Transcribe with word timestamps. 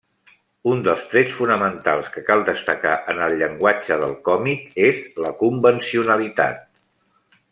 Un 0.69 0.79
dels 0.85 1.03
trets 1.09 1.35
fonamentals 1.41 2.07
que 2.15 2.23
cal 2.29 2.41
destacar 2.47 2.95
en 3.13 3.21
el 3.27 3.37
llenguatge 3.43 3.99
del 4.05 4.17
còmic 4.31 4.75
és 4.89 5.05
la 5.27 5.35
convencionalitat. 5.45 6.67